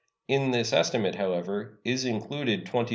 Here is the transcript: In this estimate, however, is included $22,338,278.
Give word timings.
In 0.27 0.49
this 0.49 0.73
estimate, 0.73 1.13
however, 1.13 1.79
is 1.85 2.05
included 2.05 2.65
$22,338,278. 2.65 2.89